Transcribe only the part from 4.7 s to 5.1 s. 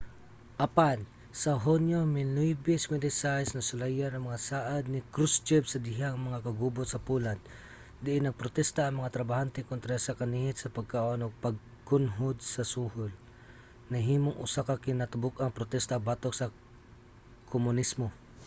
ni